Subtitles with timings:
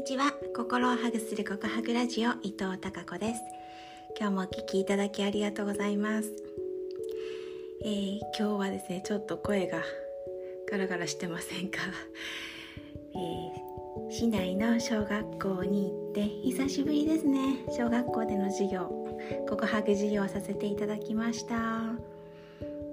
[0.00, 0.32] にちは。
[0.56, 3.40] 心をハグする告白ラジオ伊藤孝子です。
[4.18, 6.32] 今日もお聞きいただきありがとうございます、
[7.84, 9.82] えー、今日はですねちょっと声が
[10.70, 11.80] ガラガラしてませんか、
[13.14, 17.66] えー、市内の小学校に行って久しぶりですね。
[17.68, 18.88] 小学校での授業
[19.50, 21.56] 告白授業をさせていただきました。
[21.56, 21.58] う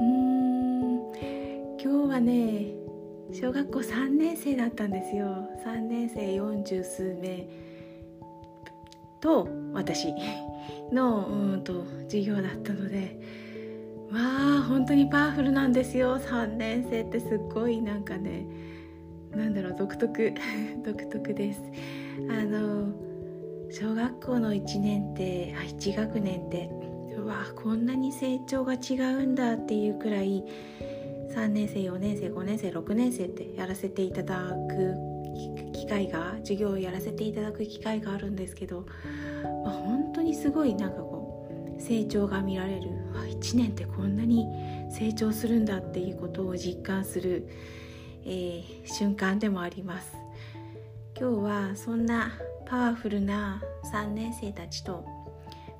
[0.00, 1.12] ーん
[1.80, 2.87] 今日はね
[3.32, 5.26] 小学校3年生だったんですよ。
[5.64, 7.46] 3年生40数名。
[9.20, 10.14] と私。
[10.92, 13.20] のうんと授業だったので。
[14.10, 16.18] まあ本当にパワフルなんですよ。
[16.18, 18.46] 3年生ってすっごいなんかね
[19.30, 20.32] なんだろう独特。
[20.82, 21.62] 独特です。
[22.30, 22.92] あの
[23.70, 26.70] 小学校の1年って1学年って
[27.14, 30.42] うわこんなに成長が違うんだっていうくらい
[31.34, 34.94] 3年生4年生5年生6年生ってやらせていただく
[35.72, 38.86] 機会が授業をやらせていただく機会があるんですけど、
[39.64, 42.98] まあ、本当にすごいなんかこう成長が見られる
[43.40, 44.46] 1年ってこんなに
[44.90, 47.48] 成長するんだっていうことを実感する、
[48.24, 50.16] えー、瞬間でもあります。
[51.18, 52.32] 今日はそんな
[52.66, 55.04] パワフルな3年生たちと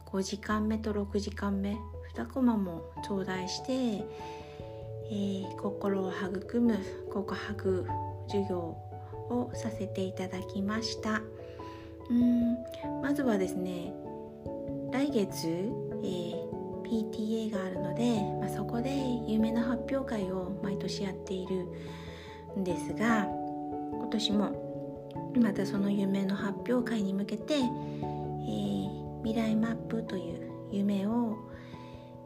[0.06, 1.76] 5時間目と6時間目
[2.14, 4.04] 2コマも頂戴して
[5.10, 6.78] えー、心を育む
[7.12, 7.86] 告白
[8.28, 8.58] 授業
[9.30, 11.22] をさせていただきました。
[12.10, 12.56] うん
[13.02, 13.92] まずはですね
[14.90, 16.48] 来月、えー、
[16.82, 18.90] PTA があるので、まあ、そこで
[19.26, 21.66] 夢の発表会を毎年やっている
[22.58, 23.26] んですが
[23.92, 24.68] 今年も
[25.38, 31.36] またその夢の発表会に向けて、えー、未来マップという夢を、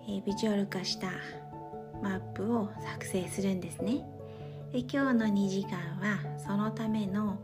[0.06, 1.08] えー、ビジュアル化した
[2.02, 4.04] マップを作成するんですね。
[4.72, 7.38] で今日の2時間はそのための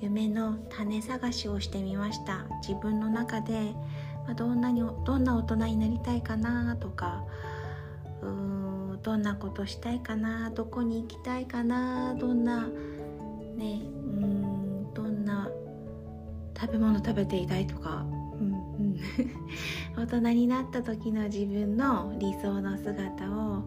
[0.00, 2.46] 夢の種探しをしてみました。
[2.60, 3.74] 自分の中で、
[4.34, 7.24] どんなにどんな大人になりたいかなとか
[8.22, 12.66] うーどんなことしたいかなどこに行きたいかなどんな
[13.56, 15.48] ねうんどんな
[16.58, 18.04] 食べ物食べていたいとか、
[18.40, 19.00] うんうん、
[19.96, 23.62] 大人になった時の自分の理想の姿を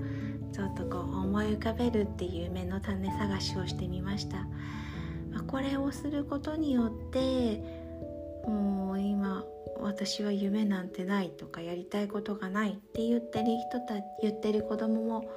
[1.50, 4.38] い浮かべるっていう夢の種探しをしてみました、
[5.32, 7.62] まあ、これをすることによって
[8.48, 9.44] もう今
[9.80, 15.32] 私は夢なんてないとかやりたいことがないって言ってる人た言ってる子供も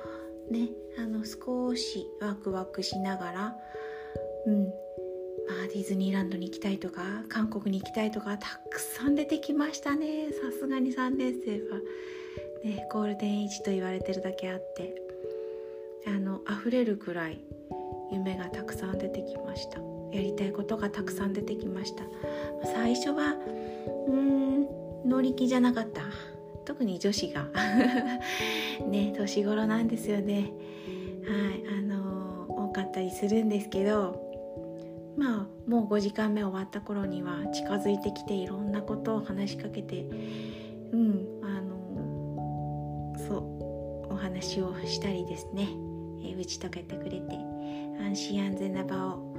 [0.51, 3.57] ねあの少しワクワクしながら
[4.47, 4.65] うん
[5.49, 10.31] まあ、ディズニーランドに行きたいとか韓国に行きたいとかたくさん出てきましたね。
[10.31, 11.81] さすがに3年生は、
[12.65, 15.02] ね、ゴールデンイジと言われてるだけあって。
[16.47, 17.39] あの溢れるくらい
[18.11, 19.79] 夢がたくさん出てきました。
[20.13, 22.05] やりたいことがたくさん出てきました。
[22.65, 23.35] 最初は
[24.09, 26.03] うん乗り気じゃなかった。
[26.65, 27.49] 特に女子が。
[28.89, 30.53] ね年頃なんですよね。
[31.25, 34.21] はいあのー、多かったりするんですけど
[35.17, 40.05] まあもう5時間目終わった頃には近づいてきていろんなことを話しかけて
[40.93, 43.37] うんあのー、そ
[44.09, 45.69] うお話をしたりですね。
[46.25, 47.37] え打ち解けてくれて
[48.01, 49.33] 安心安全な場を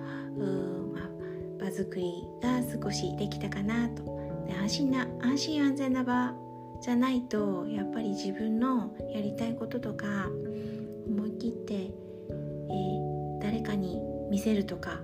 [0.93, 4.03] まあ、場作りが少しできたかなと。
[4.47, 6.33] で安心な安心安全な場
[6.81, 10.27] じゃないとやっぱり自分のやりたいこととか
[11.07, 14.99] 思い切って、えー、誰かに見せるとか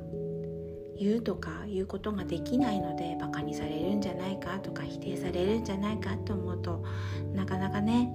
[0.99, 6.83] 言うとかいうことができないのでバカにされるんじゃないかとか否定されるんじゃないかと思うと
[7.33, 8.11] なかなかね、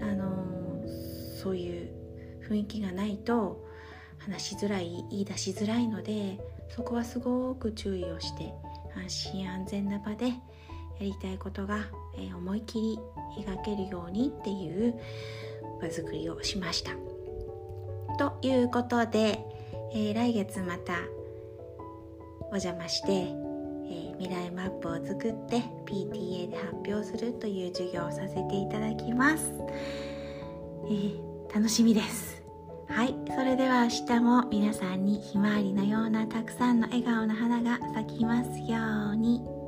[0.00, 2.03] あのー、そういう
[2.48, 3.64] 雰囲気がないと
[4.18, 6.38] 話しづらい言い出しづらいので
[6.68, 8.52] そこはすごく注意をして
[8.96, 10.34] 安心安全な場でや
[11.00, 11.86] りたいことが、
[12.36, 12.98] 思い切り
[13.44, 14.94] 描けるようにっていう
[15.82, 16.92] 場作りをしました。
[18.16, 19.44] ということで、
[19.92, 20.94] えー、来月また
[22.42, 29.52] お邪魔して、えー、未来マップを作って PTA で発表するという授業をさせていただきます。
[30.86, 32.33] えー楽しみです
[32.88, 38.78] はいそれでは明日も皆さんにひまわりのようなたくさんの笑顔の花が咲きますよ
[39.12, 39.63] うに。